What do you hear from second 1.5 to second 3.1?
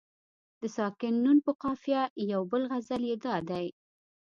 قافیه یو بل غزل